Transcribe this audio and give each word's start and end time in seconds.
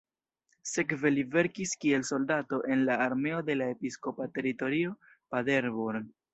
Sekve 0.69 1.11
li 1.13 1.25
servis 1.35 1.73
kiel 1.83 2.07
soldato 2.09 2.59
en 2.77 2.83
la 2.89 2.97
armeo 3.07 3.43
de 3.53 3.59
la 3.61 3.71
episkopa 3.77 4.31
teritorio 4.41 4.99
Paderborn. 5.15 6.13